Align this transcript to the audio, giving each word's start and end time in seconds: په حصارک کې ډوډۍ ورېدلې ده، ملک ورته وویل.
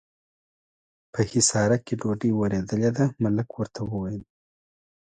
په 1.13 1.19
حصارک 1.31 1.81
کې 1.87 1.93
ډوډۍ 1.99 2.31
ورېدلې 2.35 2.89
ده، 2.97 3.05
ملک 3.23 3.47
ورته 3.53 3.79
وویل. 3.83 4.23